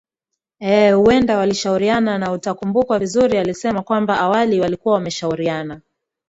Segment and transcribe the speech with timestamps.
[0.59, 5.81] eeh huenda walishauriana na utakumbukwa vizuri alisema kwamba awali walikuwa wameshauriana